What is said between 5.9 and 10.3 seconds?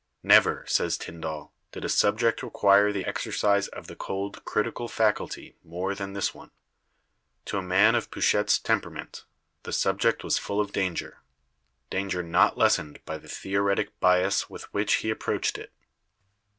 than this one. To a man of Pouchet's temperament the subject